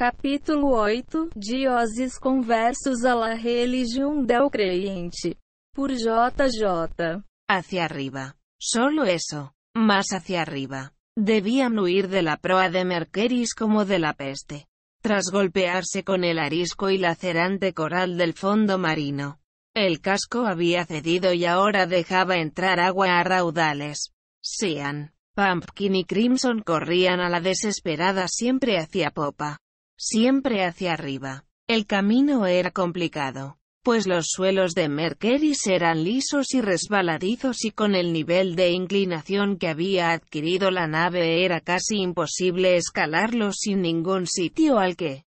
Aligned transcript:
Capítulo 0.00 0.80
8 0.80 1.28
Dioses 1.34 2.18
Conversos 2.18 3.04
a 3.04 3.14
la 3.14 3.34
Religión 3.34 4.26
del 4.26 4.48
Creyente. 4.50 5.36
Por 5.74 5.92
JJ. 5.92 7.22
Hacia 7.46 7.84
arriba. 7.84 8.38
Solo 8.58 9.04
eso. 9.04 9.52
Más 9.74 10.06
hacia 10.14 10.40
arriba. 10.40 10.94
Debían 11.18 11.78
huir 11.78 12.08
de 12.08 12.22
la 12.22 12.38
proa 12.38 12.70
de 12.70 12.86
Merceris 12.86 13.52
como 13.52 13.84
de 13.84 13.98
la 13.98 14.14
peste. 14.14 14.68
Tras 15.02 15.24
golpearse 15.30 16.02
con 16.02 16.24
el 16.24 16.38
arisco 16.38 16.88
y 16.88 16.96
lacerante 16.96 17.74
coral 17.74 18.16
del 18.16 18.32
fondo 18.32 18.78
marino. 18.78 19.38
El 19.74 20.00
casco 20.00 20.46
había 20.46 20.86
cedido 20.86 21.34
y 21.34 21.44
ahora 21.44 21.86
dejaba 21.86 22.38
entrar 22.38 22.80
agua 22.80 23.18
a 23.18 23.22
raudales. 23.22 24.14
Sean, 24.40 25.12
Pumpkin 25.34 25.94
y 25.94 26.04
Crimson 26.06 26.62
corrían 26.62 27.20
a 27.20 27.28
la 27.28 27.42
desesperada 27.42 28.28
siempre 28.28 28.78
hacia 28.78 29.10
popa 29.10 29.60
siempre 30.00 30.64
hacia 30.64 30.94
arriba. 30.94 31.44
El 31.68 31.86
camino 31.86 32.46
era 32.46 32.70
complicado, 32.70 33.58
pues 33.82 34.06
los 34.06 34.28
suelos 34.30 34.72
de 34.72 34.88
Merceris 34.88 35.66
eran 35.66 36.02
lisos 36.02 36.54
y 36.54 36.62
resbaladizos 36.62 37.64
y 37.64 37.70
con 37.70 37.94
el 37.94 38.12
nivel 38.12 38.56
de 38.56 38.70
inclinación 38.70 39.58
que 39.58 39.68
había 39.68 40.12
adquirido 40.12 40.70
la 40.70 40.86
nave 40.86 41.44
era 41.44 41.60
casi 41.60 41.98
imposible 42.00 42.76
escalarlos 42.76 43.56
sin 43.58 43.82
ningún 43.82 44.26
sitio 44.26 44.78
al 44.78 44.96
que 44.96 45.26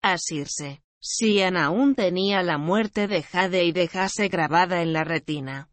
asirse. 0.00 0.80
Sian 1.00 1.56
aún 1.56 1.94
tenía 1.94 2.42
la 2.42 2.56
muerte 2.56 3.08
de 3.08 3.22
Jade 3.22 3.64
y 3.64 3.72
de 3.72 3.88
Jase 3.88 4.28
grabada 4.28 4.80
en 4.80 4.92
la 4.92 5.04
retina. 5.04 5.68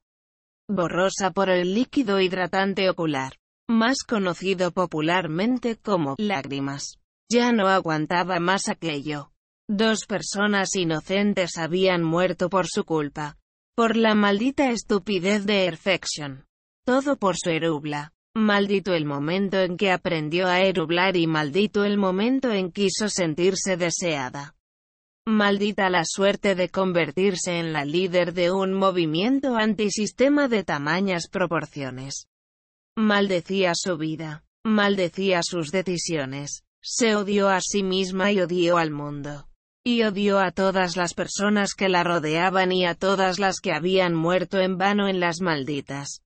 Borrosa 0.67 1.31
por 1.31 1.49
el 1.49 1.73
líquido 1.73 2.19
hidratante 2.19 2.89
ocular, 2.89 3.37
más 3.69 3.99
conocido 4.03 4.71
popularmente 4.71 5.77
como 5.77 6.15
lágrimas. 6.17 7.00
Ya 7.31 7.53
no 7.53 7.69
aguantaba 7.69 8.41
más 8.41 8.67
aquello. 8.67 9.31
Dos 9.69 10.05
personas 10.05 10.75
inocentes 10.75 11.57
habían 11.57 12.03
muerto 12.03 12.49
por 12.49 12.67
su 12.67 12.83
culpa. 12.83 13.37
Por 13.73 13.95
la 13.95 14.15
maldita 14.15 14.71
estupidez 14.71 15.45
de 15.45 15.65
Erfection. 15.65 16.45
Todo 16.85 17.15
por 17.15 17.37
su 17.37 17.49
erubla. 17.49 18.11
Maldito 18.35 18.93
el 18.93 19.05
momento 19.05 19.61
en 19.61 19.77
que 19.77 19.91
aprendió 19.91 20.47
a 20.47 20.59
erublar 20.59 21.15
y 21.15 21.25
maldito 21.25 21.85
el 21.85 21.97
momento 21.97 22.51
en 22.51 22.69
que 22.73 22.83
quiso 22.83 23.07
sentirse 23.07 23.77
deseada. 23.77 24.55
Maldita 25.25 25.89
la 25.89 26.03
suerte 26.03 26.53
de 26.53 26.67
convertirse 26.67 27.59
en 27.59 27.71
la 27.71 27.85
líder 27.85 28.33
de 28.33 28.51
un 28.51 28.73
movimiento 28.73 29.55
antisistema 29.55 30.49
de 30.49 30.65
tamañas 30.65 31.29
proporciones. 31.29 32.27
Maldecía 32.97 33.71
su 33.73 33.97
vida. 33.97 34.43
Maldecía 34.65 35.39
sus 35.43 35.71
decisiones. 35.71 36.65
Se 36.83 37.15
odió 37.15 37.49
a 37.49 37.61
sí 37.61 37.83
misma 37.83 38.31
y 38.31 38.41
odió 38.41 38.77
al 38.77 38.91
mundo. 38.91 39.47
Y 39.83 40.03
odió 40.03 40.39
a 40.39 40.51
todas 40.51 40.95
las 40.95 41.13
personas 41.13 41.73
que 41.73 41.89
la 41.89 42.03
rodeaban 42.03 42.71
y 42.71 42.85
a 42.85 42.95
todas 42.95 43.39
las 43.39 43.59
que 43.59 43.71
habían 43.71 44.13
muerto 44.13 44.59
en 44.59 44.77
vano 44.77 45.07
en 45.07 45.19
las 45.19 45.41
malditas 45.41 46.21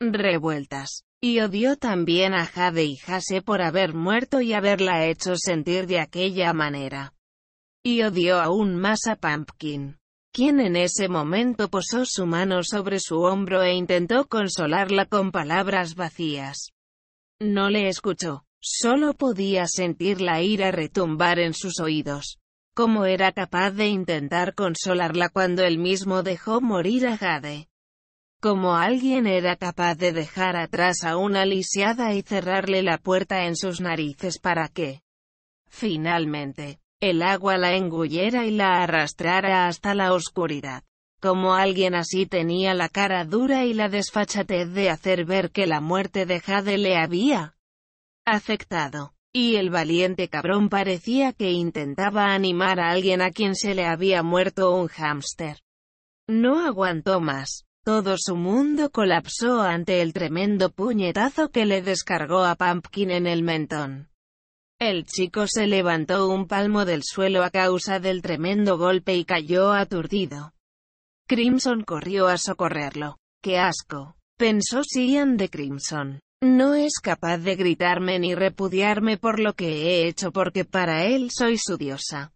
revueltas. 0.00 1.04
Y 1.20 1.40
odió 1.40 1.76
también 1.76 2.32
a 2.32 2.46
Jade 2.46 2.84
y 2.84 2.98
Hase 3.06 3.42
por 3.42 3.60
haber 3.60 3.92
muerto 3.92 4.40
y 4.40 4.54
haberla 4.54 5.06
hecho 5.06 5.36
sentir 5.36 5.86
de 5.86 6.00
aquella 6.00 6.54
manera. 6.54 7.12
Y 7.84 8.02
odió 8.02 8.40
aún 8.40 8.76
más 8.76 9.06
a 9.06 9.16
Pumpkin, 9.16 9.98
quien 10.32 10.60
en 10.60 10.76
ese 10.76 11.08
momento 11.08 11.68
posó 11.68 12.04
su 12.06 12.26
mano 12.26 12.62
sobre 12.62 13.00
su 13.00 13.20
hombro 13.20 13.62
e 13.62 13.74
intentó 13.74 14.26
consolarla 14.28 15.04
con 15.04 15.30
palabras 15.30 15.94
vacías. 15.94 16.72
No 17.38 17.68
le 17.68 17.88
escuchó. 17.88 18.44
Solo 18.62 19.14
podía 19.14 19.66
sentir 19.66 20.20
la 20.20 20.42
ira 20.42 20.70
retumbar 20.70 21.38
en 21.38 21.54
sus 21.54 21.80
oídos. 21.80 22.38
¿Cómo 22.74 23.06
era 23.06 23.32
capaz 23.32 23.70
de 23.70 23.88
intentar 23.88 24.54
consolarla 24.54 25.30
cuando 25.30 25.64
él 25.64 25.78
mismo 25.78 26.22
dejó 26.22 26.60
morir 26.60 27.06
a 27.06 27.16
Jade? 27.16 27.68
¿Cómo 28.38 28.76
alguien 28.76 29.26
era 29.26 29.56
capaz 29.56 29.96
de 29.96 30.12
dejar 30.12 30.56
atrás 30.56 31.04
a 31.04 31.16
una 31.16 31.46
lisiada 31.46 32.14
y 32.14 32.22
cerrarle 32.22 32.82
la 32.82 32.98
puerta 32.98 33.46
en 33.46 33.56
sus 33.56 33.80
narices 33.80 34.38
para 34.38 34.68
que, 34.68 35.02
finalmente, 35.66 36.80
el 37.00 37.22
agua 37.22 37.56
la 37.56 37.74
engullera 37.76 38.44
y 38.44 38.50
la 38.50 38.82
arrastrara 38.82 39.68
hasta 39.68 39.94
la 39.94 40.12
oscuridad? 40.12 40.84
Como 41.18 41.54
alguien 41.54 41.94
así 41.94 42.26
tenía 42.26 42.74
la 42.74 42.90
cara 42.90 43.24
dura 43.24 43.64
y 43.64 43.72
la 43.72 43.88
desfachatez 43.88 44.70
de 44.72 44.90
hacer 44.90 45.24
ver 45.24 45.50
que 45.50 45.66
la 45.66 45.80
muerte 45.80 46.24
de 46.24 46.40
Jade 46.40 46.78
le 46.78 46.96
había 46.96 47.54
afectado. 48.32 49.14
Y 49.32 49.56
el 49.56 49.70
valiente 49.70 50.28
cabrón 50.28 50.68
parecía 50.68 51.32
que 51.32 51.52
intentaba 51.52 52.34
animar 52.34 52.80
a 52.80 52.90
alguien 52.90 53.22
a 53.22 53.30
quien 53.30 53.54
se 53.54 53.74
le 53.74 53.86
había 53.86 54.22
muerto 54.24 54.74
un 54.74 54.88
hámster. 54.88 55.60
No 56.28 56.66
aguantó 56.66 57.20
más. 57.20 57.64
Todo 57.84 58.16
su 58.18 58.36
mundo 58.36 58.90
colapsó 58.90 59.62
ante 59.62 60.02
el 60.02 60.12
tremendo 60.12 60.70
puñetazo 60.70 61.50
que 61.50 61.64
le 61.64 61.80
descargó 61.80 62.44
a 62.44 62.54
Pumpkin 62.54 63.10
en 63.10 63.26
el 63.26 63.42
mentón. 63.42 64.10
El 64.78 65.06
chico 65.06 65.46
se 65.46 65.66
levantó 65.66 66.28
un 66.28 66.46
palmo 66.46 66.84
del 66.84 67.02
suelo 67.04 67.42
a 67.42 67.50
causa 67.50 68.00
del 68.00 68.22
tremendo 68.22 68.78
golpe 68.78 69.14
y 69.14 69.24
cayó 69.24 69.72
aturdido. 69.72 70.52
Crimson 71.26 71.84
corrió 71.84 72.28
a 72.28 72.36
socorrerlo. 72.36 73.18
¡Qué 73.42 73.58
asco! 73.58 74.16
Pensó 74.36 74.82
Sian 74.82 75.36
de 75.36 75.48
Crimson. 75.48 76.20
No 76.42 76.74
es 76.74 77.00
capaz 77.02 77.38
de 77.38 77.54
gritarme 77.54 78.18
ni 78.18 78.34
repudiarme 78.34 79.18
por 79.18 79.40
lo 79.40 79.54
que 79.54 79.68
he 79.68 80.08
hecho 80.08 80.32
porque 80.32 80.64
para 80.64 81.04
él 81.04 81.30
soy 81.30 81.58
su 81.58 81.76
diosa. 81.76 82.32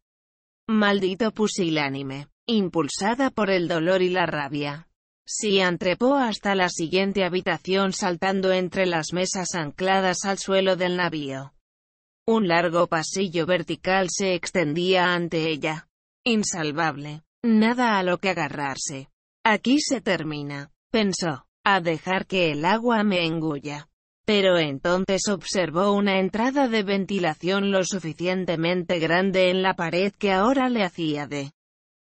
Maldito 0.68 1.32
pusilánime. 1.32 2.28
Impulsada 2.46 3.30
por 3.30 3.50
el 3.50 3.66
dolor 3.66 4.02
y 4.02 4.10
la 4.10 4.26
rabia. 4.26 4.88
Sian 5.26 5.78
trepó 5.78 6.16
hasta 6.16 6.54
la 6.54 6.68
siguiente 6.68 7.24
habitación 7.24 7.94
saltando 7.94 8.52
entre 8.52 8.84
las 8.84 9.14
mesas 9.14 9.54
ancladas 9.54 10.26
al 10.26 10.36
suelo 10.36 10.76
del 10.76 10.98
navío. 10.98 11.54
Un 12.26 12.48
largo 12.48 12.86
pasillo 12.86 13.46
vertical 13.46 14.08
se 14.10 14.34
extendía 14.34 15.14
ante 15.14 15.48
ella. 15.48 15.88
Insalvable. 16.24 17.22
Nada 17.42 17.98
a 17.98 18.02
lo 18.02 18.18
que 18.18 18.28
agarrarse. 18.30 19.08
Aquí 19.42 19.80
se 19.80 20.02
termina, 20.02 20.70
pensó, 20.90 21.46
a 21.64 21.80
dejar 21.80 22.26
que 22.26 22.50
el 22.50 22.66
agua 22.66 23.02
me 23.04 23.24
engulla. 23.24 23.88
Pero 24.24 24.58
entonces 24.58 25.28
observó 25.28 25.92
una 25.92 26.18
entrada 26.18 26.66
de 26.68 26.82
ventilación 26.82 27.70
lo 27.70 27.84
suficientemente 27.84 28.98
grande 28.98 29.50
en 29.50 29.62
la 29.62 29.74
pared 29.74 30.12
que 30.12 30.32
ahora 30.32 30.68
le 30.68 30.82
hacía 30.82 31.26
de 31.26 31.52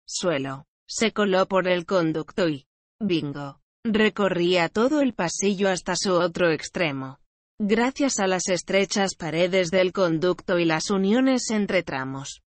suelo. 0.07 0.67
Se 0.87 1.13
coló 1.13 1.47
por 1.47 1.69
el 1.69 1.87
conducto 1.87 2.49
y, 2.49 2.67
bingo, 3.01 3.61
recorría 3.83 4.69
todo 4.69 5.01
el 5.01 5.15
pasillo 5.15 5.71
hasta 5.71 5.95
su 5.97 6.13
otro 6.13 6.53
extremo. 6.53 7.19
Gracias 7.59 8.19
a 8.19 8.27
las 8.27 8.49
estrechas 8.49 9.15
paredes 9.15 9.71
del 9.71 9.93
conducto 9.93 10.59
y 10.59 10.67
las 10.67 10.91
uniones 10.91 11.51
entre 11.51 11.83
tramos. 11.83 12.43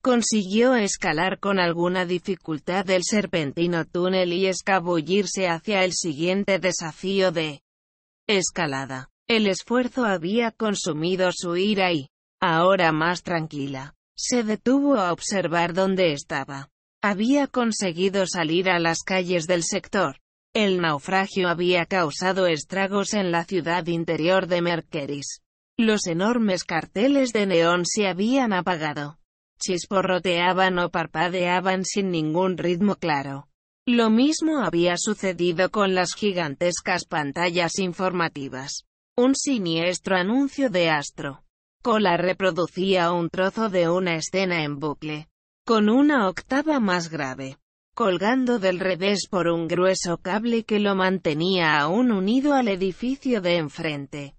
Consiguió 0.00 0.74
escalar 0.74 1.38
con 1.38 1.58
alguna 1.58 2.04
dificultad 2.04 2.88
el 2.90 3.02
serpentino 3.04 3.84
túnel 3.84 4.32
y 4.32 4.46
escabullirse 4.46 5.48
hacia 5.48 5.84
el 5.84 5.92
siguiente 5.92 6.58
desafío 6.58 7.32
de 7.32 7.62
escalada. 8.32 9.10
El 9.28 9.46
esfuerzo 9.46 10.04
había 10.04 10.50
consumido 10.50 11.30
su 11.32 11.56
ira 11.56 11.92
y, 11.92 12.08
ahora 12.40 12.92
más 12.92 13.22
tranquila, 13.22 13.94
se 14.16 14.42
detuvo 14.42 14.96
a 14.96 15.12
observar 15.12 15.72
dónde 15.72 16.12
estaba. 16.12 16.70
Había 17.02 17.46
conseguido 17.46 18.26
salir 18.26 18.68
a 18.70 18.78
las 18.78 18.98
calles 19.02 19.46
del 19.46 19.62
sector. 19.62 20.18
El 20.54 20.80
naufragio 20.80 21.48
había 21.48 21.86
causado 21.86 22.46
estragos 22.46 23.14
en 23.14 23.32
la 23.32 23.44
ciudad 23.44 23.86
interior 23.86 24.46
de 24.46 24.60
Merceris. 24.60 25.40
Los 25.78 26.06
enormes 26.06 26.64
carteles 26.64 27.32
de 27.32 27.46
neón 27.46 27.86
se 27.86 28.06
habían 28.06 28.52
apagado. 28.52 29.18
chisporroteaban 29.58 30.78
o 30.78 30.90
parpadeaban 30.90 31.84
sin 31.84 32.10
ningún 32.10 32.58
ritmo 32.58 32.96
claro. 32.96 33.48
Lo 33.86 34.10
mismo 34.10 34.60
había 34.60 34.94
sucedido 34.96 35.68
con 35.72 35.92
las 35.92 36.14
gigantescas 36.14 37.04
pantallas 37.04 37.80
informativas. 37.80 38.84
Un 39.16 39.34
siniestro 39.34 40.16
anuncio 40.16 40.70
de 40.70 40.88
Astro. 40.88 41.42
Cola 41.82 42.16
reproducía 42.16 43.10
un 43.10 43.28
trozo 43.28 43.70
de 43.70 43.88
una 43.88 44.14
escena 44.14 44.62
en 44.62 44.78
bucle, 44.78 45.26
con 45.66 45.88
una 45.88 46.28
octava 46.28 46.78
más 46.78 47.10
grave, 47.10 47.56
colgando 47.92 48.60
del 48.60 48.78
revés 48.78 49.26
por 49.28 49.48
un 49.48 49.66
grueso 49.66 50.16
cable 50.16 50.62
que 50.62 50.78
lo 50.78 50.94
mantenía 50.94 51.80
aún 51.80 52.12
unido 52.12 52.54
al 52.54 52.68
edificio 52.68 53.40
de 53.40 53.56
enfrente. 53.56 54.36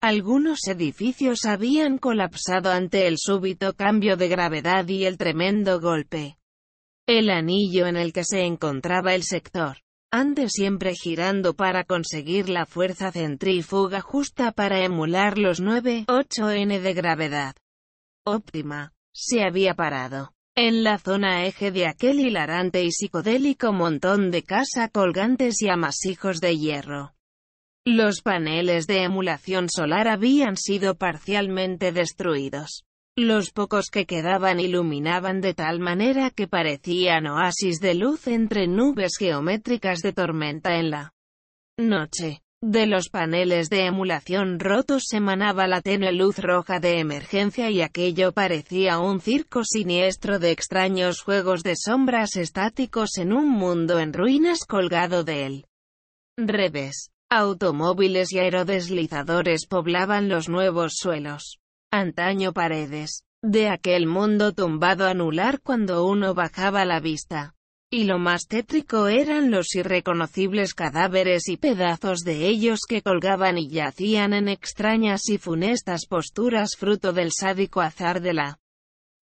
Algunos 0.00 0.60
edificios 0.68 1.46
habían 1.46 1.98
colapsado 1.98 2.70
ante 2.70 3.08
el 3.08 3.16
súbito 3.18 3.72
cambio 3.72 4.16
de 4.16 4.28
gravedad 4.28 4.86
y 4.86 5.04
el 5.04 5.18
tremendo 5.18 5.80
golpe. 5.80 6.37
El 7.08 7.30
anillo 7.30 7.86
en 7.86 7.96
el 7.96 8.12
que 8.12 8.22
se 8.22 8.44
encontraba 8.44 9.14
el 9.14 9.22
sector, 9.22 9.78
antes 10.12 10.52
siempre 10.52 10.92
girando 10.94 11.54
para 11.54 11.84
conseguir 11.84 12.50
la 12.50 12.66
fuerza 12.66 13.10
centrífuga 13.10 14.02
justa 14.02 14.52
para 14.52 14.84
emular 14.84 15.38
los 15.38 15.62
9-8 15.62 16.54
n 16.54 16.80
de 16.80 16.92
gravedad 16.92 17.56
óptima, 18.26 18.92
se 19.10 19.42
había 19.42 19.72
parado. 19.72 20.34
En 20.54 20.84
la 20.84 20.98
zona 20.98 21.46
eje 21.46 21.70
de 21.70 21.86
aquel 21.86 22.20
hilarante 22.20 22.84
y 22.84 22.92
psicodélico 22.92 23.72
montón 23.72 24.30
de 24.30 24.42
casa 24.42 24.90
colgantes 24.90 25.62
y 25.62 25.70
amasijos 25.70 26.40
de 26.40 26.58
hierro. 26.58 27.14
Los 27.86 28.20
paneles 28.20 28.86
de 28.86 29.04
emulación 29.04 29.70
solar 29.70 30.08
habían 30.08 30.58
sido 30.58 30.96
parcialmente 30.96 31.90
destruidos. 31.90 32.84
Los 33.20 33.50
pocos 33.50 33.86
que 33.90 34.06
quedaban 34.06 34.60
iluminaban 34.60 35.40
de 35.40 35.52
tal 35.52 35.80
manera 35.80 36.30
que 36.30 36.46
parecían 36.46 37.26
oasis 37.26 37.80
de 37.80 37.96
luz 37.96 38.28
entre 38.28 38.68
nubes 38.68 39.16
geométricas 39.18 40.02
de 40.02 40.12
tormenta 40.12 40.78
en 40.78 40.90
la 40.90 41.12
noche. 41.76 42.42
De 42.62 42.86
los 42.86 43.08
paneles 43.08 43.70
de 43.70 43.86
emulación 43.86 44.60
rotos 44.60 45.12
emanaba 45.12 45.66
la 45.66 45.82
tenue 45.82 46.12
luz 46.12 46.38
roja 46.38 46.78
de 46.78 47.00
emergencia 47.00 47.70
y 47.70 47.82
aquello 47.82 48.30
parecía 48.30 49.00
un 49.00 49.20
circo 49.20 49.64
siniestro 49.64 50.38
de 50.38 50.52
extraños 50.52 51.20
juegos 51.20 51.64
de 51.64 51.74
sombras 51.74 52.36
estáticos 52.36 53.18
en 53.18 53.32
un 53.32 53.50
mundo 53.50 53.98
en 53.98 54.12
ruinas 54.12 54.60
colgado 54.64 55.24
de 55.24 55.44
él. 55.44 55.66
Revés. 56.36 57.10
Automóviles 57.30 58.32
y 58.32 58.38
aerodeslizadores 58.38 59.66
poblaban 59.66 60.28
los 60.28 60.48
nuevos 60.48 60.92
suelos 60.94 61.58
antaño 61.90 62.52
paredes, 62.52 63.24
de 63.42 63.68
aquel 63.68 64.06
mundo 64.06 64.52
tumbado 64.52 65.06
anular 65.06 65.60
cuando 65.60 66.06
uno 66.06 66.34
bajaba 66.34 66.84
la 66.84 67.00
vista. 67.00 67.54
Y 67.90 68.04
lo 68.04 68.18
más 68.18 68.46
tétrico 68.46 69.08
eran 69.08 69.50
los 69.50 69.74
irreconocibles 69.74 70.74
cadáveres 70.74 71.48
y 71.48 71.56
pedazos 71.56 72.20
de 72.20 72.46
ellos 72.46 72.80
que 72.86 73.00
colgaban 73.00 73.56
y 73.56 73.70
yacían 73.70 74.34
en 74.34 74.48
extrañas 74.48 75.28
y 75.30 75.38
funestas 75.38 76.04
posturas 76.06 76.76
fruto 76.76 77.14
del 77.14 77.30
sádico 77.32 77.80
azar 77.80 78.20
de 78.20 78.34
la 78.34 78.58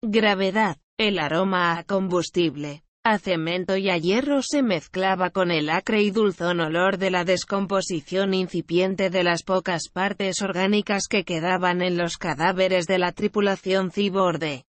gravedad, 0.02 0.78
el 0.98 1.20
aroma 1.20 1.78
a 1.78 1.84
combustible, 1.84 2.82
a 3.08 3.20
cemento 3.20 3.76
y 3.76 3.88
a 3.88 3.96
hierro 3.98 4.42
se 4.42 4.64
mezclaba 4.64 5.30
con 5.30 5.52
el 5.52 5.70
acre 5.70 6.02
y 6.02 6.10
dulzón 6.10 6.58
olor 6.58 6.98
de 6.98 7.12
la 7.12 7.24
descomposición 7.24 8.34
incipiente 8.34 9.10
de 9.10 9.22
las 9.22 9.44
pocas 9.44 9.88
partes 9.92 10.42
orgánicas 10.42 11.06
que 11.08 11.22
quedaban 11.22 11.82
en 11.82 11.96
los 11.96 12.16
cadáveres 12.16 12.86
de 12.86 12.98
la 12.98 13.12
tripulación 13.12 13.92
cibor 13.92 14.40
de. 14.40 14.64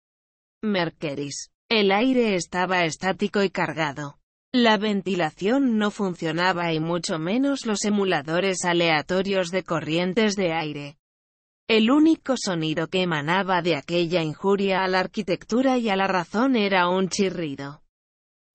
El 1.67 1.91
aire 1.91 2.35
estaba 2.35 2.85
estático 2.85 3.41
y 3.41 3.49
cargado. 3.49 4.19
La 4.53 4.77
ventilación 4.77 5.79
no 5.79 5.89
funcionaba 5.89 6.71
y 6.73 6.79
mucho 6.79 7.17
menos 7.17 7.65
los 7.65 7.85
emuladores 7.85 8.65
aleatorios 8.65 9.49
de 9.49 9.63
corrientes 9.63 10.35
de 10.35 10.53
aire. 10.53 10.97
El 11.67 11.89
único 11.89 12.35
sonido 12.37 12.87
que 12.87 13.01
emanaba 13.01 13.63
de 13.63 13.77
aquella 13.77 14.21
injuria 14.21 14.83
a 14.83 14.87
la 14.87 14.99
arquitectura 14.99 15.79
y 15.79 15.89
a 15.89 15.95
la 15.95 16.05
razón 16.05 16.55
era 16.55 16.87
un 16.87 17.09
chirrido 17.09 17.81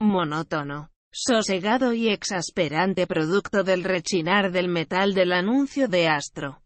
monótono, 0.02 0.90
sosegado 1.12 1.92
y 1.92 2.08
exasperante 2.08 3.06
producto 3.06 3.62
del 3.64 3.84
rechinar 3.84 4.50
del 4.50 4.68
metal 4.68 5.14
del 5.14 5.32
anuncio 5.32 5.88
de 5.88 6.08
Astro. 6.08 6.62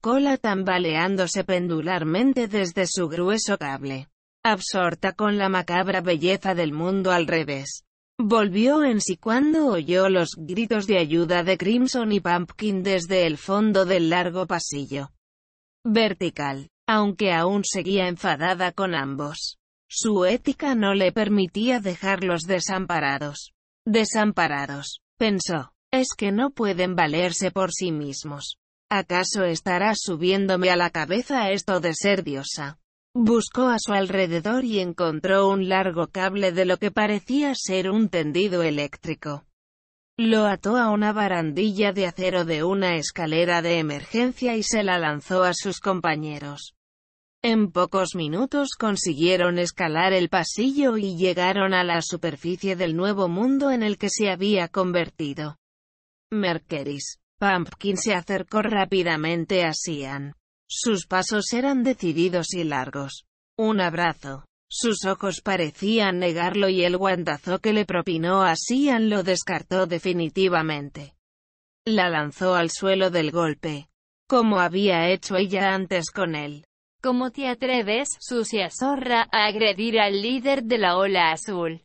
Cola 0.00 0.36
tambaleándose 0.36 1.42
pendularmente 1.44 2.46
desde 2.46 2.86
su 2.86 3.08
grueso 3.08 3.58
cable. 3.58 4.08
Absorta 4.44 5.12
con 5.12 5.36
la 5.38 5.48
macabra 5.48 6.00
belleza 6.00 6.54
del 6.54 6.72
mundo 6.72 7.10
al 7.10 7.26
revés. 7.26 7.84
Volvió 8.20 8.84
en 8.84 9.00
sí 9.00 9.16
cuando 9.16 9.66
oyó 9.66 10.08
los 10.08 10.30
gritos 10.36 10.86
de 10.86 10.98
ayuda 10.98 11.42
de 11.42 11.56
Crimson 11.58 12.12
y 12.12 12.20
Pumpkin 12.20 12.82
desde 12.82 13.26
el 13.26 13.38
fondo 13.38 13.84
del 13.84 14.10
largo 14.10 14.46
pasillo. 14.46 15.10
Vertical, 15.84 16.68
aunque 16.86 17.32
aún 17.32 17.62
seguía 17.64 18.08
enfadada 18.08 18.72
con 18.72 18.94
ambos. 18.94 19.58
Su 19.88 20.26
ética 20.26 20.74
no 20.74 20.94
le 20.94 21.12
permitía 21.12 21.80
dejarlos 21.80 22.42
desamparados. 22.42 23.54
Desamparados, 23.86 25.00
pensó. 25.16 25.72
Es 25.90 26.08
que 26.16 26.30
no 26.30 26.50
pueden 26.50 26.94
valerse 26.94 27.50
por 27.50 27.72
sí 27.72 27.90
mismos. 27.90 28.58
¿Acaso 28.90 29.44
estará 29.44 29.94
subiéndome 29.94 30.70
a 30.70 30.76
la 30.76 30.90
cabeza 30.90 31.50
esto 31.50 31.80
de 31.80 31.94
ser 31.94 32.22
diosa? 32.22 32.78
Buscó 33.14 33.68
a 33.68 33.78
su 33.78 33.94
alrededor 33.94 34.64
y 34.64 34.80
encontró 34.80 35.48
un 35.48 35.70
largo 35.70 36.08
cable 36.08 36.52
de 36.52 36.66
lo 36.66 36.76
que 36.76 36.90
parecía 36.90 37.54
ser 37.54 37.90
un 37.90 38.10
tendido 38.10 38.62
eléctrico. 38.62 39.46
Lo 40.18 40.44
ató 40.46 40.76
a 40.76 40.90
una 40.90 41.12
barandilla 41.12 41.92
de 41.92 42.06
acero 42.06 42.44
de 42.44 42.64
una 42.64 42.96
escalera 42.96 43.62
de 43.62 43.78
emergencia 43.78 44.56
y 44.56 44.62
se 44.62 44.82
la 44.82 44.98
lanzó 44.98 45.44
a 45.44 45.54
sus 45.54 45.80
compañeros. 45.80 46.74
En 47.42 47.70
pocos 47.70 48.16
minutos 48.16 48.70
consiguieron 48.76 49.60
escalar 49.60 50.12
el 50.12 50.28
pasillo 50.28 50.96
y 50.96 51.16
llegaron 51.16 51.72
a 51.72 51.84
la 51.84 52.02
superficie 52.02 52.74
del 52.74 52.96
nuevo 52.96 53.28
mundo 53.28 53.70
en 53.70 53.84
el 53.84 53.96
que 53.96 54.10
se 54.10 54.28
había 54.28 54.66
convertido. 54.66 55.56
Merkeris. 56.32 57.20
Pumpkin 57.38 57.96
se 57.96 58.14
acercó 58.14 58.62
rápidamente 58.62 59.64
a 59.64 59.72
Sian. 59.72 60.34
Sus 60.68 61.06
pasos 61.06 61.52
eran 61.52 61.84
decididos 61.84 62.52
y 62.54 62.64
largos. 62.64 63.26
Un 63.56 63.80
abrazo. 63.80 64.44
Sus 64.68 65.04
ojos 65.04 65.40
parecían 65.40 66.18
negarlo 66.18 66.68
y 66.68 66.82
el 66.82 66.96
guantazo 66.96 67.60
que 67.60 67.72
le 67.72 67.86
propinó 67.86 68.42
a 68.42 68.56
Sian 68.56 69.08
lo 69.08 69.22
descartó 69.22 69.86
definitivamente. 69.86 71.14
La 71.86 72.10
lanzó 72.10 72.56
al 72.56 72.70
suelo 72.70 73.10
del 73.10 73.30
golpe. 73.30 73.88
Como 74.26 74.58
había 74.58 75.08
hecho 75.08 75.36
ella 75.36 75.72
antes 75.74 76.10
con 76.10 76.34
él. 76.34 76.67
¿Cómo 77.00 77.30
te 77.30 77.46
atreves, 77.46 78.08
sucia 78.18 78.70
zorra, 78.70 79.28
a 79.30 79.46
agredir 79.46 80.00
al 80.00 80.20
líder 80.20 80.64
de 80.64 80.78
la 80.78 80.96
ola 80.96 81.30
azul? 81.30 81.84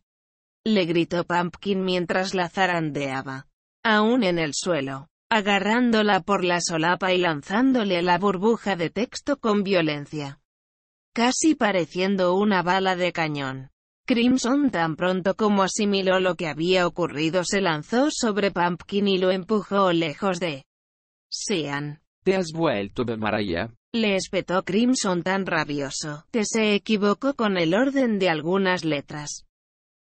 Le 0.64 0.86
gritó 0.86 1.22
Pumpkin 1.22 1.84
mientras 1.84 2.34
la 2.34 2.48
zarandeaba. 2.48 3.46
Aún 3.84 4.24
en 4.24 4.40
el 4.40 4.54
suelo, 4.54 5.06
agarrándola 5.30 6.22
por 6.22 6.42
la 6.42 6.58
solapa 6.60 7.12
y 7.12 7.18
lanzándole 7.18 8.02
la 8.02 8.18
burbuja 8.18 8.74
de 8.74 8.90
texto 8.90 9.36
con 9.36 9.62
violencia. 9.62 10.40
Casi 11.14 11.54
pareciendo 11.54 12.34
una 12.34 12.62
bala 12.62 12.96
de 12.96 13.12
cañón. 13.12 13.70
Crimson 14.06 14.72
tan 14.72 14.96
pronto 14.96 15.36
como 15.36 15.62
asimiló 15.62 16.18
lo 16.18 16.34
que 16.34 16.48
había 16.48 16.88
ocurrido 16.88 17.44
se 17.44 17.60
lanzó 17.60 18.08
sobre 18.10 18.50
Pumpkin 18.50 19.06
y 19.06 19.18
lo 19.18 19.30
empujó 19.30 19.92
lejos 19.92 20.40
de 20.40 20.64
Sean. 21.30 22.00
¿Te 22.24 22.34
has 22.34 22.50
vuelto 22.52 23.04
Maraya? 23.16 23.70
Le 23.94 24.16
espetó 24.16 24.64
Crimson 24.64 25.22
tan 25.22 25.46
rabioso, 25.46 26.24
que 26.32 26.44
se 26.44 26.74
equivocó 26.74 27.34
con 27.34 27.56
el 27.56 27.74
orden 27.74 28.18
de 28.18 28.28
algunas 28.28 28.84
letras. 28.84 29.46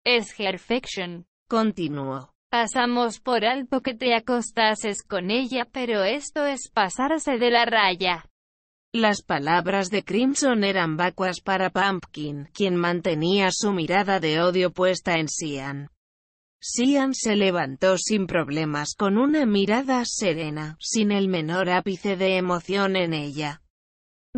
Es 0.05 0.33
perfection. 0.35 1.25
Continuó. 1.47 2.33
Pasamos 2.51 3.21
por 3.21 3.45
alto 3.45 3.81
que 3.81 3.93
te 3.93 4.13
acostases 4.13 5.03
con 5.03 5.31
ella, 5.31 5.65
pero 5.71 6.03
esto 6.03 6.45
es 6.45 6.69
pasarse 6.69 7.37
de 7.37 7.49
la 7.49 7.63
raya. 7.63 8.29
Las 8.93 9.21
palabras 9.21 9.89
de 9.89 10.03
Crimson 10.03 10.65
eran 10.65 10.97
vacuas 10.97 11.39
para 11.39 11.69
Pumpkin, 11.69 12.49
quien 12.53 12.75
mantenía 12.75 13.51
su 13.53 13.71
mirada 13.71 14.19
de 14.19 14.41
odio 14.41 14.73
puesta 14.73 15.17
en 15.17 15.29
Sian. 15.29 15.91
Sian 16.59 17.13
se 17.13 17.37
levantó 17.37 17.97
sin 17.97 18.27
problemas 18.27 18.95
con 18.97 19.17
una 19.17 19.45
mirada 19.45 20.03
serena, 20.03 20.75
sin 20.81 21.13
el 21.13 21.29
menor 21.29 21.69
ápice 21.69 22.17
de 22.17 22.35
emoción 22.35 22.97
en 22.97 23.13
ella. 23.13 23.61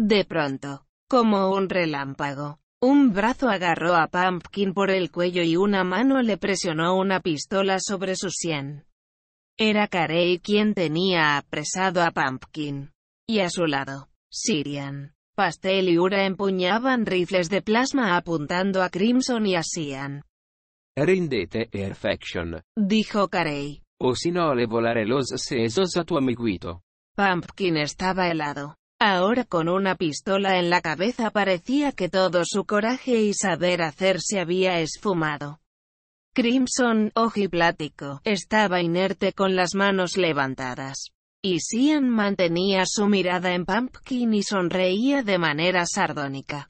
De 0.02 0.24
pronto, 0.24 0.86
como 1.10 1.52
un 1.52 1.68
relámpago, 1.68 2.62
un 2.82 3.12
brazo 3.12 3.50
agarró 3.50 3.96
a 3.96 4.08
Pumpkin 4.08 4.74
por 4.74 4.92
el 4.92 5.12
cuello 5.12 5.44
y 5.44 5.58
una 5.58 5.84
mano 5.84 6.22
le 6.22 6.38
presionó 6.38 6.96
una 6.96 7.20
pistola 7.20 7.80
sobre 7.82 8.16
su 8.16 8.30
sien. 8.30 8.86
Era 9.58 9.90
Carey 9.90 10.40
quien 10.40 10.74
tenía 10.74 11.36
apresado 11.36 12.02
a 12.02 12.12
Pumpkin. 12.12 12.94
Y 13.28 13.40
a 13.40 13.50
su 13.50 13.66
lado, 13.66 14.08
Sirian. 14.32 15.16
Pastel 15.36 15.90
y 15.90 15.98
Ura 15.98 16.26
empuñaban 16.26 17.06
rifles 17.06 17.50
de 17.50 17.62
plasma 17.62 18.16
apuntando 18.16 18.82
a 18.82 18.90
Crimson 18.90 19.46
y 19.48 19.58
a 19.58 19.64
Cian. 19.64 20.24
Rendete 20.96 21.66
Perfection. 21.66 22.62
Dijo 22.78 23.28
Carey. 23.28 23.84
O 24.00 24.16
si 24.16 24.32
no 24.32 24.56
le 24.56 24.66
volare 24.66 25.06
los 25.06 25.28
sesos 25.28 25.98
a 25.98 26.06
tu 26.06 26.18
amiguito. 26.18 26.84
Pumpkin 27.18 27.76
estaba 27.76 28.30
helado. 28.30 28.79
Ahora 29.02 29.46
con 29.46 29.70
una 29.70 29.96
pistola 29.96 30.60
en 30.60 30.70
la 30.70 30.82
cabeza 30.82 31.32
parecía 31.32 31.94
que 31.94 32.10
todo 32.10 32.44
su 32.44 32.66
coraje 32.66 33.22
y 33.22 33.34
saber 33.34 33.82
hacer 33.82 34.20
se 34.20 34.42
había 34.42 34.82
esfumado. 34.82 35.62
Crimson, 36.34 37.12
ojiplático, 37.16 38.20
estaba 38.26 38.82
inerte 38.82 39.32
con 39.32 39.56
las 39.56 39.74
manos 39.74 40.18
levantadas. 40.18 41.12
Y 41.42 41.62
Cian 41.62 42.10
mantenía 42.10 42.84
su 42.86 43.08
mirada 43.08 43.54
en 43.54 43.66
Pumpkin 43.66 44.34
y 44.34 44.44
sonreía 44.44 45.24
de 45.24 45.38
manera 45.38 45.86
sardónica. 45.86 46.70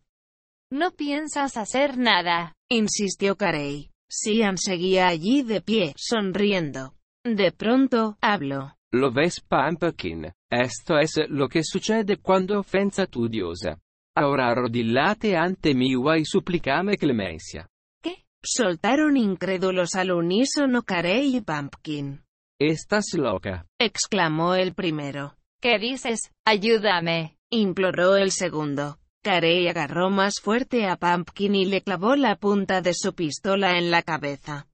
No 0.71 0.91
piensas 0.91 1.57
hacer 1.57 1.97
nada. 1.97 2.53
Insistió 2.69 3.37
Carey. 3.37 3.89
Cian 4.07 4.59
seguía 4.59 5.07
allí 5.07 5.41
de 5.41 5.61
pie, 5.61 5.93
sonriendo. 5.97 6.93
De 7.23 7.51
pronto, 7.51 8.19
habló. 8.21 8.75
Lo 8.91 9.11
ves 9.11 9.41
Pumpkin. 9.41 10.31
Esto 10.49 10.97
es 10.97 11.11
lo 11.29 11.47
que 11.47 11.63
succede 11.63 12.17
quando 12.17 12.59
offensa 12.59 13.05
tu 13.05 13.29
diosa. 13.29 13.79
Ahora 14.15 14.53
rodillate 14.55 15.37
ante 15.37 15.75
mi 15.75 15.91
y 15.93 16.25
supplicame 16.25 16.97
clemencia. 16.97 17.67
¿Qué? 18.01 18.25
Soltaron 18.43 19.15
incrédulos 19.15 19.93
al 19.95 20.11
unísono 20.11 20.81
Carey 20.81 21.35
y 21.35 21.41
Pumpkin. 21.41 22.23
Estás 22.59 23.13
loca. 23.13 23.67
exclamó 23.79 24.55
el 24.55 24.73
primero. 24.73 25.35
¿Qué 25.61 25.77
dices? 25.77 26.31
Ayúdame. 26.45 27.37
imploró 27.51 28.17
el 28.17 28.31
segundo. 28.31 28.97
Carey 29.23 29.67
agarró 29.67 30.09
más 30.09 30.41
fuerte 30.41 30.87
a 30.87 30.95
Pumpkin 30.97 31.53
y 31.55 31.65
le 31.65 31.81
clavó 31.81 32.15
la 32.15 32.37
punta 32.37 32.81
de 32.81 32.93
su 32.93 33.13
pistola 33.13 33.77
en 33.77 33.91
la 33.91 34.01
cabeza. 34.01 34.67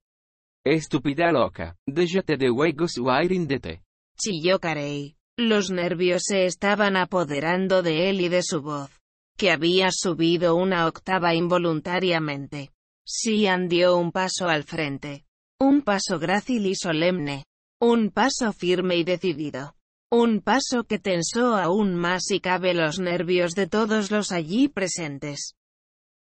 Estúpida 0.64 1.32
loca. 1.32 1.76
Déjate 1.86 2.38
de 2.38 2.50
juegos 2.50 2.98
o 2.98 3.12
ríndete. 3.22 3.84
Chilló 4.18 4.60
Carey. 4.60 5.16
Los 5.38 5.70
nervios 5.70 6.24
se 6.26 6.46
estaban 6.46 6.96
apoderando 6.96 7.84
de 7.84 8.10
él 8.10 8.22
y 8.22 8.30
de 8.30 8.42
su 8.42 8.62
voz, 8.62 8.90
que 9.38 9.52
había 9.52 9.90
subido 9.92 10.56
una 10.56 10.88
octava 10.88 11.36
involuntariamente. 11.36 12.72
Sian 13.06 13.68
dio 13.68 13.98
un 13.98 14.14
paso 14.14 14.48
al 14.48 14.64
frente. 14.64 15.26
Un 15.60 15.82
paso 15.82 16.20
grácil 16.20 16.66
y 16.66 16.76
solemne. 16.76 17.46
Un 17.82 18.12
paso 18.12 18.54
firme 18.54 18.96
y 18.96 19.04
decidido. 19.04 19.76
Un 20.10 20.40
paso 20.40 20.86
que 20.86 21.00
tensó 21.00 21.56
aún 21.56 21.96
más 21.96 22.24
si 22.26 22.40
cabe 22.40 22.74
los 22.74 23.00
nervios 23.00 23.54
de 23.56 23.68
todos 23.68 24.12
los 24.12 24.32
allí 24.32 24.70
presentes. 24.70 25.56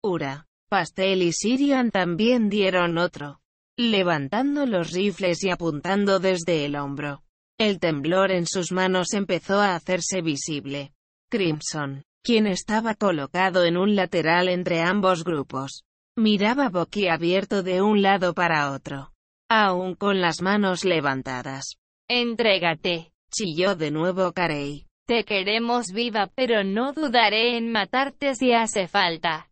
Ura, 0.03 0.47
Pastel 0.69 1.21
y 1.21 1.31
Sirian 1.31 1.91
también 1.91 2.49
dieron 2.49 2.97
otro, 2.97 3.39
levantando 3.77 4.65
los 4.65 4.91
rifles 4.91 5.43
y 5.43 5.49
apuntando 5.49 6.19
desde 6.19 6.65
el 6.65 6.75
hombro. 6.75 7.24
El 7.57 7.79
temblor 7.79 8.31
en 8.31 8.47
sus 8.47 8.73
manos 8.73 9.13
empezó 9.13 9.61
a 9.61 9.75
hacerse 9.75 10.21
visible. 10.21 10.91
Crimson, 11.29 12.03
quien 12.21 12.47
estaba 12.47 12.95
colocado 12.95 13.63
en 13.63 13.77
un 13.77 13.95
lateral 13.95 14.49
entre 14.49 14.81
ambos 14.81 15.23
grupos, 15.23 15.83
miraba 16.17 16.67
boquiabierto 16.69 17.63
de 17.63 17.81
un 17.81 18.01
lado 18.01 18.33
para 18.33 18.73
otro, 18.73 19.13
aún 19.49 19.95
con 19.95 20.19
las 20.19 20.41
manos 20.41 20.83
levantadas. 20.83 21.77
Entrégate. 22.09 23.13
Chilló 23.31 23.75
de 23.75 23.89
nuevo 23.89 24.33
Carey. 24.33 24.85
Te 25.07 25.23
queremos 25.23 25.91
viva, 25.93 26.29
pero 26.35 26.63
no 26.63 26.93
dudaré 26.93 27.57
en 27.57 27.71
matarte 27.71 28.35
si 28.35 28.53
hace 28.53 28.87
falta. 28.87 29.49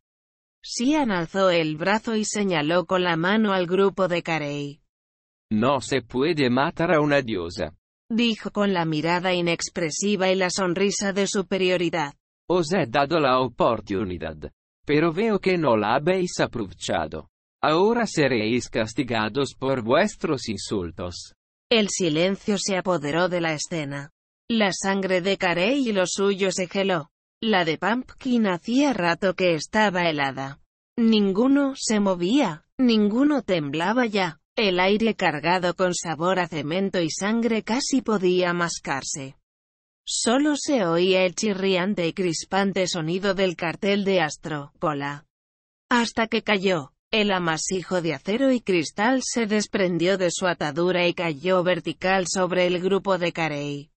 Sian 0.62 1.12
alzó 1.12 1.50
el 1.50 1.78
brazo 1.78 2.16
y 2.16 2.26
señaló 2.26 2.86
con 2.86 3.04
la 3.04 3.16
mano 3.18 3.54
al 3.54 3.66
grupo 3.66 4.08
de 4.08 4.24
Carey. 4.24 4.82
No 5.50 5.80
se 5.82 6.02
puede 6.02 6.50
matar 6.50 6.94
a 6.94 7.02
una 7.02 7.22
diosa. 7.22 7.76
Dijo 8.10 8.52
con 8.52 8.74
la 8.74 8.86
mirada 8.86 9.34
inexpresiva 9.34 10.30
y 10.30 10.36
la 10.36 10.50
sonrisa 10.50 11.14
de 11.14 11.28
superioridad. 11.28 12.14
Os 12.48 12.72
he 12.74 12.86
dado 12.88 13.20
la 13.20 13.40
oportunidad. 13.40 14.52
Pero 14.86 15.14
veo 15.14 15.40
que 15.40 15.58
no 15.58 15.78
la 15.78 15.96
habéis 15.96 16.40
aprovechado. 16.40 17.30
Ahora 17.62 18.06
seréis 18.06 18.70
castigados 18.70 19.56
por 19.58 19.82
vuestros 19.82 20.50
insultos. 20.50 21.34
El 21.72 21.88
silencio 21.90 22.58
se 22.60 22.78
apoderó 22.78 23.30
de 23.30 23.40
la 23.40 23.54
escena. 23.54 24.12
La 24.50 24.72
sangre 24.74 25.22
de 25.22 25.38
Carey 25.38 25.88
y 25.88 25.94
lo 25.94 26.06
suyo 26.06 26.52
se 26.52 26.68
geló. 26.68 27.10
La 27.42 27.64
de 27.64 27.78
Pumpkin 27.78 28.48
hacía 28.48 28.94
rato 28.94 29.34
que 29.34 29.54
estaba 29.54 30.10
helada. 30.10 30.60
Ninguno 30.98 31.74
se 31.76 32.00
movía, 32.00 32.66
ninguno 32.78 33.42
temblaba 33.42 34.06
ya. 34.06 34.40
El 34.56 34.80
aire 34.80 35.16
cargado 35.16 35.74
con 35.74 35.96
sabor 35.96 36.40
a 36.40 36.48
cemento 36.48 37.02
y 37.02 37.10
sangre 37.10 37.64
casi 37.64 38.04
podía 38.04 38.54
mascarse. 38.54 39.36
Solo 40.06 40.54
se 40.58 40.86
oía 40.86 41.26
el 41.26 41.34
chirriante 41.34 42.08
y 42.08 42.14
crispante 42.14 42.88
sonido 42.88 43.34
del 43.34 43.56
cartel 43.56 44.04
de 44.04 44.22
Astro, 44.22 44.72
cola. 44.78 45.26
Hasta 45.90 46.28
que 46.28 46.44
cayó. 46.44 46.92
El 47.10 47.32
amasijo 47.32 48.02
de 48.02 48.16
acero 48.16 48.52
y 48.52 48.60
cristal 48.60 49.22
se 49.24 49.46
desprendió 49.46 50.18
de 50.18 50.30
su 50.32 50.48
atadura 50.48 51.08
y 51.08 51.14
cayó 51.14 51.62
vertical 51.62 52.26
sobre 52.28 52.66
el 52.66 52.82
grupo 52.82 53.20
de 53.20 53.32
Carey, 53.32 53.92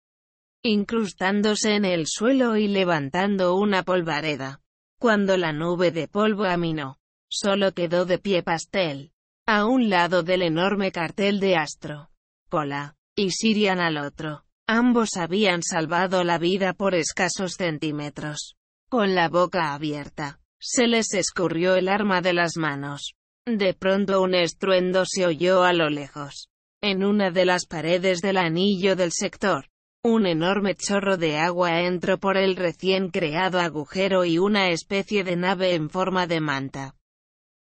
incrustándose 0.63 1.77
en 1.77 1.87
el 1.87 2.07
suelo 2.07 2.59
y 2.59 2.69
levantando 2.69 3.57
una 3.57 3.85
polvareda. 3.85 4.61
Cuando 4.99 5.39
la 5.39 5.55
nube 5.55 5.93
de 5.93 6.09
polvo 6.09 6.45
aminó, 6.45 6.99
solo 7.31 7.73
quedó 7.73 8.05
de 8.05 8.19
pie 8.19 8.43
pastel, 8.43 9.13
a 9.49 9.65
un 9.65 9.89
lado 9.91 10.25
del 10.25 10.43
enorme 10.43 10.91
cartel 10.91 11.39
de 11.39 11.55
Astro, 11.55 12.11
Cola, 12.49 12.97
y 13.15 13.31
Sirian 13.31 13.79
al 13.79 13.97
otro. 13.97 14.45
Ambos 14.67 15.17
habían 15.17 15.63
salvado 15.63 16.25
la 16.25 16.39
vida 16.39 16.73
por 16.73 16.97
escasos 16.97 17.53
centímetros. 17.57 18.57
Con 18.89 19.15
la 19.15 19.29
boca 19.29 19.73
abierta, 19.73 20.41
se 20.59 20.89
les 20.89 21.15
escurrió 21.15 21.77
el 21.77 21.89
arma 21.89 22.21
de 22.23 22.33
las 22.33 22.57
manos. 22.57 23.15
De 23.47 23.73
pronto 23.73 24.21
un 24.21 24.35
estruendo 24.35 25.05
se 25.07 25.25
oyó 25.25 25.63
a 25.63 25.73
lo 25.73 25.91
lejos. 25.91 26.49
En 26.83 27.05
una 27.05 27.31
de 27.31 27.45
las 27.45 27.67
paredes 27.67 28.21
del 28.23 28.39
anillo 28.39 28.97
del 28.97 29.13
sector, 29.13 29.69
un 30.03 30.27
enorme 30.27 30.75
chorro 30.75 31.17
de 31.17 31.39
agua 31.39 31.83
entró 31.83 32.19
por 32.19 32.37
el 32.37 32.57
recién 32.57 33.11
creado 33.11 33.61
agujero 33.61 34.25
y 34.25 34.39
una 34.39 34.71
especie 34.71 35.23
de 35.23 35.37
nave 35.37 35.75
en 35.75 35.89
forma 35.89 36.27
de 36.27 36.41
manta. 36.41 36.97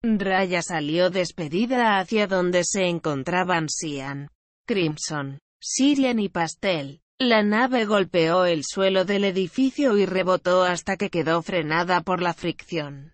Raya 0.04 0.64
salió 0.64 1.12
despedida 1.12 2.00
hacia 2.00 2.26
donde 2.26 2.64
se 2.64 2.88
encontraban 2.88 3.68
Cian, 3.70 4.30
Crimson, 4.66 5.40
Sirian 5.60 6.20
y 6.20 6.28
Pastel. 6.28 7.02
La 7.20 7.44
nave 7.44 7.86
golpeó 7.86 8.46
el 8.46 8.64
suelo 8.64 9.06
del 9.06 9.26
edificio 9.26 9.96
y 10.00 10.08
rebotó 10.08 10.64
hasta 10.64 10.98
que 10.98 11.12
quedó 11.12 11.44
frenada 11.44 12.02
por 12.02 12.20
la 12.20 12.34
fricción. 12.34 13.14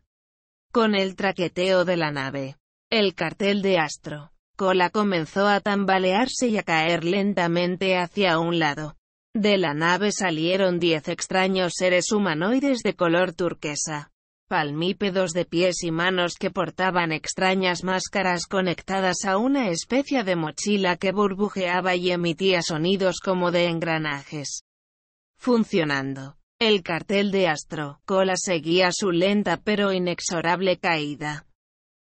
Con 0.72 0.96
el 0.96 1.18
traqueteo 1.18 1.84
de 1.84 1.98
la 1.98 2.12
nave, 2.12 2.56
el 2.90 3.16
cartel 3.16 3.62
de 3.62 3.80
Astro, 3.80 4.32
Cola 4.56 4.90
comenzó 4.90 5.46
a 5.46 5.60
tambalearse 5.60 6.48
y 6.48 6.58
a 6.58 6.64
caer 6.64 7.04
lentamente 7.04 7.98
hacia 7.98 8.40
un 8.40 8.60
lado. 8.60 8.96
De 9.34 9.58
la 9.58 9.74
nave 9.74 10.14
salieron 10.14 10.80
diez 10.80 11.10
extraños 11.10 11.74
seres 11.76 12.14
humanoides 12.14 12.80
de 12.80 12.96
color 12.96 13.34
turquesa, 13.34 14.10
palmípedos 14.48 15.34
de 15.34 15.46
pies 15.46 15.84
y 15.84 15.92
manos 15.92 16.36
que 16.40 16.50
portaban 16.50 17.12
extrañas 17.12 17.84
máscaras 17.84 18.48
conectadas 18.48 19.26
a 19.26 19.38
una 19.38 19.70
especie 19.70 20.24
de 20.24 20.36
mochila 20.36 20.98
que 20.98 21.12
burbujeaba 21.12 21.96
y 21.96 22.12
emitía 22.12 22.62
sonidos 22.62 23.20
como 23.20 23.52
de 23.52 23.66
engranajes. 23.66 24.64
Funcionando. 25.38 26.38
El 26.60 26.82
cartel 26.82 27.30
de 27.30 27.48
Astro, 27.48 28.00
Cola 28.06 28.34
seguía 28.36 28.90
su 28.92 29.12
lenta 29.12 29.58
pero 29.64 29.94
inexorable 29.94 30.78
caída. 30.78 31.46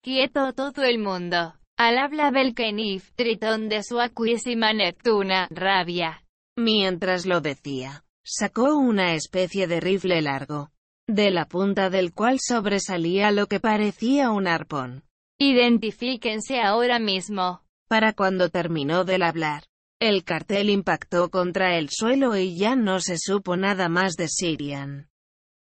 Quieto 0.03 0.53
todo 0.53 0.83
el 0.83 0.99
mundo. 0.99 1.55
Al 1.79 1.97
habla 1.97 2.31
Belkenif, 2.31 3.11
tritón 3.14 3.71
de 3.71 3.83
su 3.83 4.00
acuísima 4.00 4.75
Neptuna, 4.75 5.49
rabia. 5.50 6.23
Mientras 6.57 7.25
lo 7.25 7.41
decía, 7.41 8.05
sacó 8.23 8.76
una 8.76 9.14
especie 9.14 9.67
de 9.67 9.81
rifle 9.81 10.21
largo, 10.21 10.71
de 11.06 11.30
la 11.30 11.46
punta 11.46 11.90
del 11.90 12.12
cual 12.12 12.38
sobresalía 12.40 13.30
lo 13.30 13.46
que 13.46 13.61
parecía 13.61 14.30
un 14.30 14.46
arpón. 14.46 15.04
Identifíquense 15.38 16.61
ahora 16.61 16.99
mismo. 16.99 17.62
Para 17.88 18.12
cuando 18.12 18.49
terminó 18.49 19.04
de 19.04 19.23
hablar, 19.23 19.64
el 20.00 20.25
cartel 20.25 20.70
impactó 20.70 21.30
contra 21.30 21.78
el 21.78 21.90
suelo 21.90 22.37
y 22.37 22.56
ya 22.56 22.76
no 22.76 23.00
se 23.00 23.18
supo 23.18 23.56
nada 23.56 23.88
más 23.88 24.14
de 24.14 24.28
Sirian. 24.28 25.08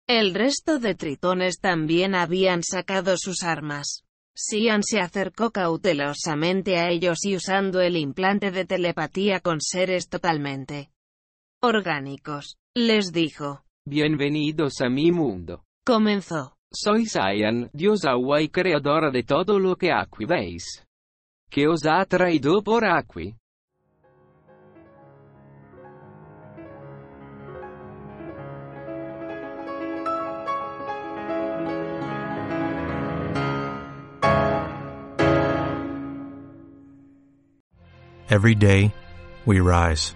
El 0.08 0.34
resto 0.34 0.80
de 0.80 0.96
tritones 0.96 1.60
también 1.60 2.14
habían 2.14 2.62
sacado 2.62 3.16
sus 3.18 3.44
armas. 3.44 4.04
Sian 4.36 4.82
se 4.84 5.00
acercó 5.00 5.52
cautelosamente 5.52 6.78
a 6.78 6.90
ellos 6.90 7.24
y 7.24 7.36
usando 7.36 7.82
el 7.82 7.96
implante 7.96 8.52
de 8.52 8.66
telepatía 8.66 9.40
con 9.40 9.62
seres 9.62 10.10
totalmente 10.10 10.90
orgánicos, 11.62 12.58
les 12.76 13.14
dijo, 13.14 13.64
Bienvenidos 13.86 14.80
a 14.80 14.88
mi 14.88 15.12
mundo. 15.12 15.66
Comenzó. 15.86 16.56
Soy 16.72 17.06
Saiyan, 17.06 17.70
dios 17.74 18.06
agua 18.06 18.42
y 18.42 18.48
creadora 18.48 19.12
de 19.12 19.24
todo 19.24 19.60
lo 19.60 19.76
que 19.76 19.92
aquí 19.92 20.24
veis. 20.24 20.86
¿Qué 21.50 21.68
os 21.68 21.86
ha 21.86 22.06
traído 22.06 22.64
por 22.64 22.86
aquí? 22.86 23.36
Every 38.30 38.56
day, 38.56 38.94
we 39.46 39.60
rise, 39.60 40.16